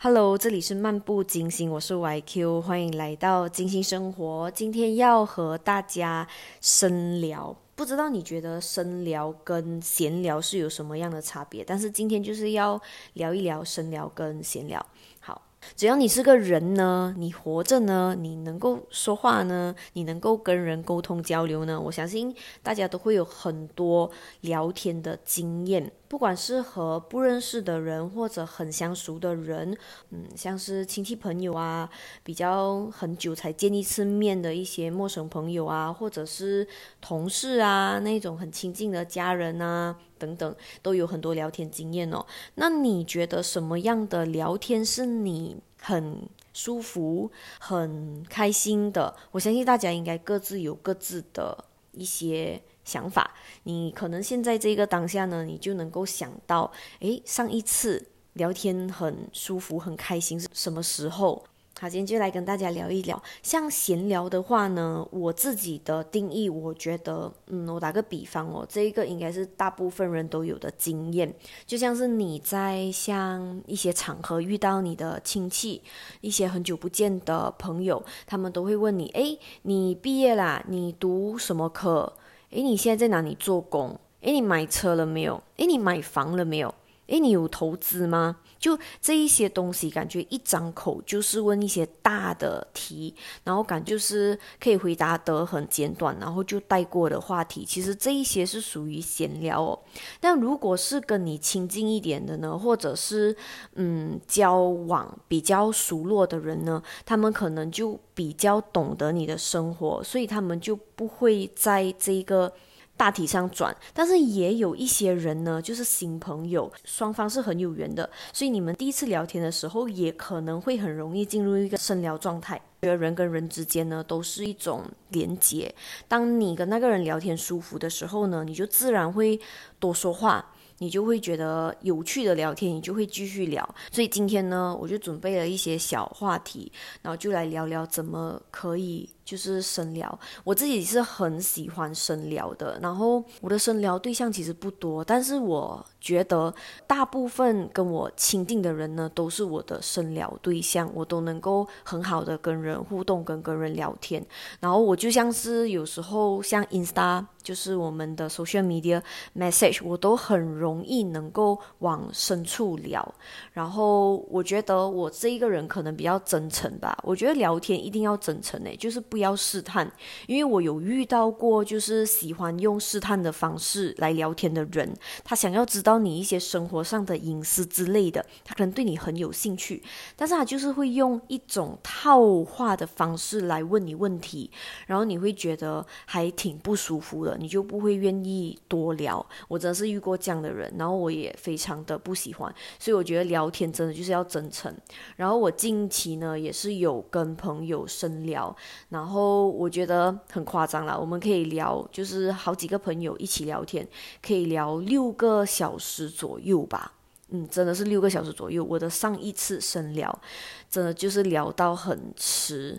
[0.00, 4.48] Hello，这里是漫步金星，我是 YQ，欢迎来到金星生活。
[4.52, 6.24] 今天要和大家
[6.60, 11.64] 深聊，不知道你觉得深聊跟闲聊是有什么样的差别？
[11.64, 12.80] 但是今天就是要
[13.14, 14.86] 聊一聊深聊跟闲聊。
[15.18, 15.42] 好
[15.74, 24.08] 只要你是个人呢，你活着呢，你能够说话呢，你能够跟人沟通交流呢，我相信大家都会有很多
[24.42, 29.76] 聊天的经验，不管是和不认识的人或者很相熟的人，
[30.10, 31.88] 嗯，像是亲戚朋友啊，
[32.22, 36.66] 比较很久才见一次面的一些陌生朋友啊，或者是
[37.00, 39.96] 同事啊，那种很亲近的家人啊。
[40.18, 42.26] 等等，都有很多聊天经验哦。
[42.56, 47.30] 那你觉得什么样的聊天是你很舒服、
[47.60, 49.14] 很开心的？
[49.30, 53.30] 我相信大家应该各自有各自的一些想法。
[53.64, 61.44] 你可能现在这个当下呢，你就能够想到，诶，上一次聊天很舒服、很开心是什么时候？
[61.80, 63.22] 好，今天就来跟大家聊一聊。
[63.40, 71.32] 像闲聊的话呢，我自己的定义，我觉得，嗯，我打个比方哦，这一个应该是大部分人都有的经验，
[71.66, 75.80] 就像是你在像一些场合遇到你的亲戚，
[76.20, 80.64] 一些很久不见的朋友，他们都会问你，诶，你毕业啦？
[80.66, 82.12] 你读什么科？
[82.50, 83.98] 诶，你现在在哪里做工？
[84.22, 85.42] 诶，你买车了没有？
[85.56, 86.74] 诶，你买房了没有？
[87.08, 88.36] 诶，你有投资吗？
[88.58, 97.64] 就这一些东西，感觉一张口就是问一些大的题，然后感就是可以回答得很简短，然后就带过的话题。
[97.64, 99.78] 其实这一些是属于闲聊哦。
[100.20, 103.36] 但如果是跟你亲近一点的呢，或者是
[103.74, 112.52] 嗯交往比较熟络的人呢，他们可能就比较懂得你的生活，所以他们就不会在这个。
[112.98, 122.60] 大体上转，但是也有一些人呢，就是新朋友，双方是很有缘的，所以你们第一次聊天的时候，也可能会很容易进入一个深聊状态。
[122.82, 125.74] 觉得人跟人之间呢，都是一种连接。
[126.06, 129.40] 当你跟那个人聊天舒服的时候呢，你就自然会
[129.78, 130.44] 多说话。
[130.80, 133.74] 你就会觉得有趣的聊天，你就会继续聊。
[133.90, 136.70] 所以今天呢，我就准备了一些小话题，
[137.02, 140.18] 然后就来聊聊怎么可以就是深聊。
[140.42, 146.54] 我自己是很喜欢深聊的，然后我的深聊对象其实不多，但是我觉得
[146.86, 154.24] 大部分跟我亲近的人呢，都是我的深聊对象，我都能够很好的跟人互动，跟跟人聊天。
[154.60, 157.26] 然后我就像是有时候像 Insta。
[157.40, 159.00] 就是我们的 social media
[159.34, 163.14] message，我都很容易能够往深处聊。
[163.54, 166.98] 然后我觉得我这一个人可能比较真诚吧。
[167.02, 169.90] 我觉得聊天一定要真诚诶，就是不要试探。
[170.26, 174.92] 因为我有遇到过，就是喜欢用试探的方式来聊天的人，
[175.24, 179.82] 他想要知道你一些生活上的隐私之类的，他可能对你很有兴趣，
[180.16, 184.50] 但是他就是会用一种套话的方式来问你问题，
[184.86, 187.36] 然后你会觉得还挺不舒服的。
[187.38, 194.74] 你就不会愿意多聊，我真的是遇过这样的人，然后我也非常的不喜欢，所以我觉得聊天真的就是要真诚。
[195.16, 198.54] 然后我近期呢也是有跟朋友深聊，
[198.88, 203.88] 然后然后我觉得很夸张了，我们可以聊，就是好几个朋友一起聊天，
[204.20, 206.92] 可以聊六个小时左右吧，
[207.30, 208.62] 嗯，真的是六个小时左右。
[208.62, 210.20] 我的上一次深聊，
[210.68, 212.78] 真的就是聊到很迟。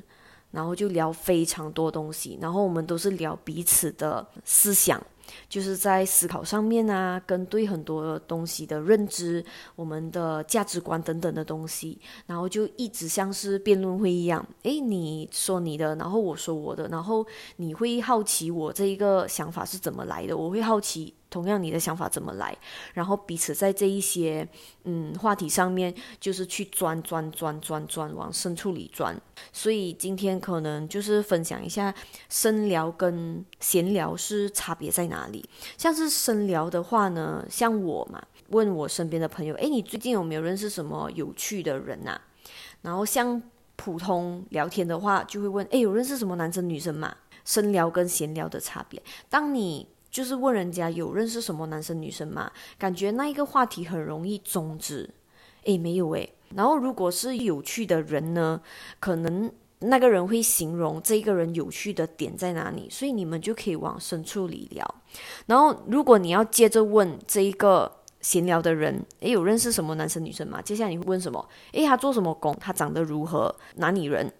[0.51, 5.01] 然后就聊非常多东西，然后我们都是聊彼此的思想，
[5.47, 9.43] 就是在思考上面啊，跟对很多东西的认知，
[9.75, 17.25] 我们的价值观等等的东西，然后就一直像是辩论会一样，诶，你说你的，然后我说我的，然后
[17.57, 21.13] 你会好奇我这一个想法是怎么来的，我会好奇。
[21.29, 22.57] 同样，你的想法怎么来？
[22.93, 24.47] 然后彼此在这一些
[24.85, 29.15] 嗯话题上面，就是去钻钻钻钻钻，往深处里钻。
[29.53, 31.93] 所以今天可能就是分享一下
[32.29, 35.47] 深聊跟闲聊是差别在哪里。
[35.77, 38.19] 像是深聊的话呢，像我嘛，
[38.49, 42.19] 问我身边的朋友，诶，你最近有没有认识什么有趣的人呐？
[42.81, 43.39] 然后像
[43.75, 47.15] 普通聊天的话，就会问，诶，有认识什么男生女生嘛？
[47.45, 48.99] 深聊跟闲聊的差别，
[49.29, 49.87] 当你。
[50.09, 52.51] 就是问人家有认识什么男生女生吗？
[52.77, 55.09] 感觉那一个话题很容易终止。
[55.63, 56.33] 诶，没有诶。
[56.55, 58.59] 然后如果是有趣的人呢，
[58.99, 64.95] 可能那个人会形容这个人有趣的点在哪里，所以你们就可以往深处里聊。
[65.45, 67.91] 然后如果你要接着问这一个
[68.21, 70.61] 闲聊的人，诶，有认识什么男生女生吗？
[70.61, 71.47] 接下来你会问什么？
[71.73, 72.55] 诶，他做什么工？
[72.59, 73.53] 他长得如何？
[73.75, 74.33] 哪里人？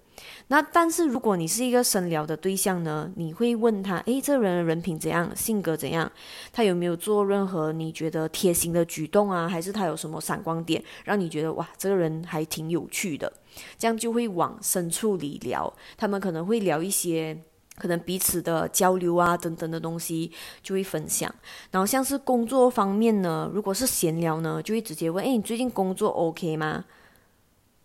[0.48, 6.12] 那但是如果你是一个深聊的对象呢，你会问他，诶，这个人的人品怎样，性格怎样，
[6.52, 13.32] 他有没有做任何你觉得贴心的举动啊，还是他有什么闪光点，让你觉得哇，这个人还挺有趣的，
[13.78, 15.72] 这样就会往深处里聊。
[15.96, 17.38] 他们可能会聊一些
[17.78, 20.32] 可能彼此的交流啊等等的东西，
[20.64, 21.34] 就会分享。
[21.72, 26.86] 然后像是工作方面呢，如果是闲聊呢，就会直接问，诶，你最近工作 OK 吗？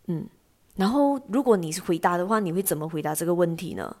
[0.07, 0.27] 嗯。
[0.75, 3.95] 然后，如果你是回答的话，你会怎么回答这个问题呢？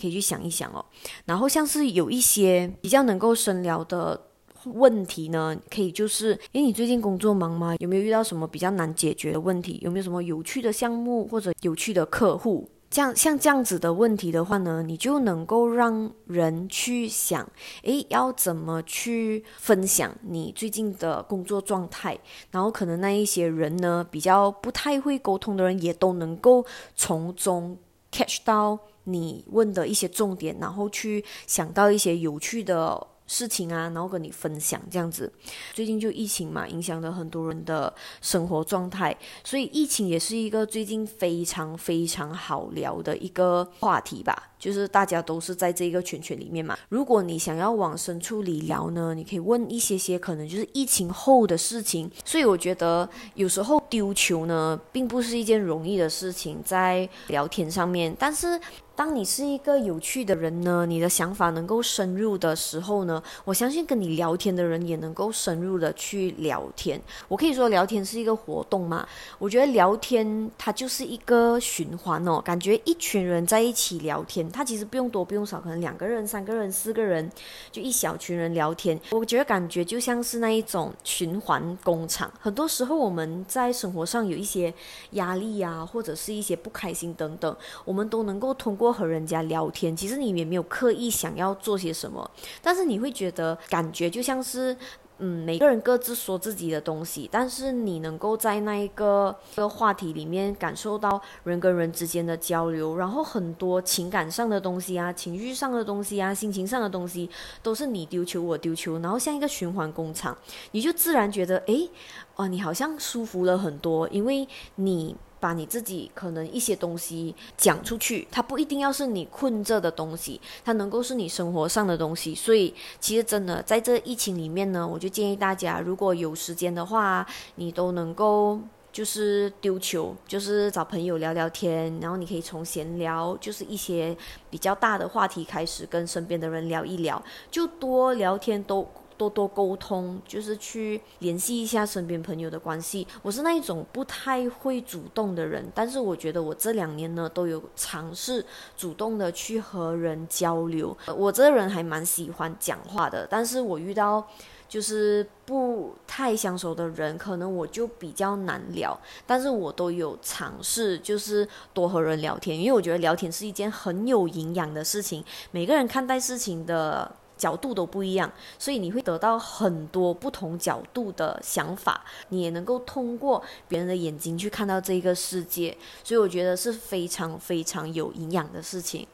[0.00, 0.84] 可以去想一想哦。
[1.24, 4.20] 然后，像是有一些比较能够深聊的
[4.64, 7.76] 问题呢，可以就是：诶，你最近工作忙吗？
[7.78, 9.78] 有没有遇到什么比较难解决的问题？
[9.82, 12.68] 有没有什么有趣的项目或者有趣的客户？
[12.94, 17.44] 这样像这样子的问题的话呢，你就能够让人去想，
[17.82, 22.16] 诶，要怎么去分享你最近的工作状态，
[22.52, 26.64] 然后可能那一些人呢，比较不太会沟通的人，也都能够
[26.94, 27.76] 从中
[28.12, 33.08] catch 到你问的一些重点，然后去想到一些有趣的。
[33.26, 35.32] 事情啊，然后跟你分享这样子。
[35.72, 44.50] 最近就疫情嘛，影响了很多人的生活状态，所以疫情也是一个最近非常非常好聊的一个话题吧。
[44.64, 46.74] 就是大家都是在这个圈圈里面嘛。
[46.88, 52.10] 如果你想要往深处里聊呢，你可以问一些些可能就是疫情后的事情。
[52.24, 58.58] 所以我觉得有时候丢球呢，并不是一件容易的事情，在聊天上面，但是。
[58.96, 67.02] 当你是一个有趣的人呢，你的想法能够深入的时候呢，我相信跟你聊天的人也能够深入的去聊天。
[67.26, 69.04] 我可以说聊天是一个活动嘛？
[69.40, 77.28] 我觉得聊天它就是一个循环哦，感觉一群人在一起聊天，他其实不用多不用少，可能两个人、三个人、四个人，
[77.72, 78.98] 就一小群人聊天。
[79.10, 82.32] 我觉得感觉就像是那一种循环工厂。
[82.40, 84.72] 很多时候我们在生活上有一些
[85.10, 88.84] 压力呀，或者是一些不开心等等，我们都能够通过。
[88.94, 92.30] 和人家聊天，其实你也没有刻意想要做些什么，
[92.62, 94.76] 但是你会觉得感觉就像是，
[95.18, 107.30] 嗯，每个人各自说自己的东西，但是你能够在那一个个话题里面感受到人跟人之间的交流，然后很多情感上的东西啊，情绪上的东西啊，心情上的东西，
[107.62, 110.36] 都是你丢球我丢球，然后像一个循环工厂，
[110.72, 111.88] 你就自然觉得，诶，
[112.34, 115.14] 哦，你好像舒服了很多，因为你。
[115.44, 122.34] 把你自己可能一些东西讲出去，它不一定要是你困着的东西，它能够是你生活上的东西。
[122.34, 127.26] 所以其实真的在这疫情里面呢，我就建议大家，如果有时间的话，
[127.56, 128.58] 你都能够
[128.90, 134.16] 就是丢球，就是找朋友聊聊天，然后你可以从闲聊，就是一些
[134.48, 138.88] 比较大的话题开始，跟身边的人聊一聊，就多聊天都。
[139.16, 143.06] 多多沟通，就是去联系一下身边朋友的关系。
[143.22, 148.44] 我是那一种不太会主动的人，但是我觉得我这两年呢都有尝试
[148.76, 150.96] 主动的去和人交流。
[151.16, 154.26] 我这个人还蛮喜欢讲话的，但是我遇到
[154.68, 158.98] 就是不太相熟的人，可能我就比较难聊。
[159.26, 165.24] 但是我都有尝试，就是多和人聊天，因为我觉得聊天是一件很有营养的事情。
[165.50, 167.10] 每个人看待事情的。
[167.44, 179.06] 角度都不一样，所以你会得到很多不同角度的想法，你也能够通过别人的眼睛去看到这个世界，所以我觉得是非常非常有营养的事情。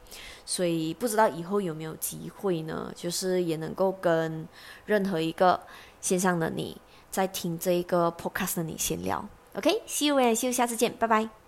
[0.45, 2.89] 所以不知道以后有没有机会呢？
[2.95, 4.47] 就是也能够跟
[4.85, 5.59] 任何一个
[5.99, 6.79] 线上的你
[7.09, 9.27] 在听这一个 podcast 的你闲聊。
[9.55, 11.40] OK，See you and see you，下次见，拜拜。